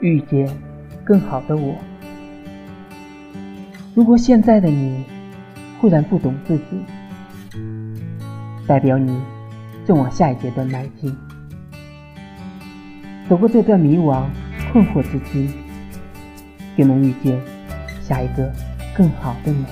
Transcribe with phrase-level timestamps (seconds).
[0.00, 0.48] 遇见
[1.04, 1.74] 更好的我。
[3.94, 5.04] 如果现在的你
[5.80, 6.64] 忽然不懂自己，
[8.66, 9.18] 代表你
[9.86, 11.16] 正往下一阶段迈进。
[13.28, 14.24] 走过这段迷惘
[14.72, 15.50] 困惑之期，
[16.76, 17.40] 就能遇见
[18.00, 18.52] 下一个
[18.94, 19.64] 更好的你。